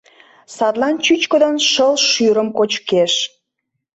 [0.55, 3.13] Садлан чӱчкыдын шыл шӱрым кочкеш.